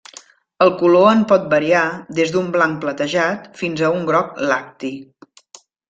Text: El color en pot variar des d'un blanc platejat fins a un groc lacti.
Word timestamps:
El 0.65 0.71
color 0.79 1.09
en 1.09 1.21
pot 1.31 1.45
variar 1.51 1.83
des 2.21 2.33
d'un 2.37 2.49
blanc 2.57 2.81
platejat 2.87 3.47
fins 3.63 3.87
a 3.87 3.93
un 4.01 4.05
groc 4.13 4.37
lacti. 4.51 4.93